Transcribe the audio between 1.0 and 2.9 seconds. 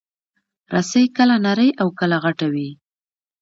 کله نرۍ او کله غټه وي.